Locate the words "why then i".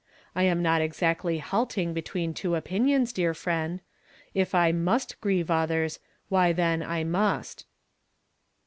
6.27-7.03